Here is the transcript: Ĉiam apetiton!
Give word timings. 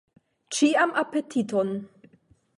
Ĉiam 0.55 0.95
apetiton! 1.03 1.73